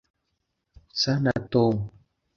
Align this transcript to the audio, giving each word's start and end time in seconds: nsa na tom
nsa 0.91 1.13
na 1.23 1.31
tom 1.51 1.75